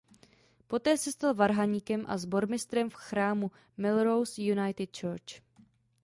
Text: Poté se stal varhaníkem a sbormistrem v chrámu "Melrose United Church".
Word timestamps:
Poté 0.67 0.97
se 0.97 1.11
stal 1.11 1.33
varhaníkem 1.33 2.05
a 2.07 2.17
sbormistrem 2.17 2.89
v 2.89 2.93
chrámu 2.93 3.51
"Melrose 3.77 4.41
United 4.41 4.97
Church". 4.97 5.41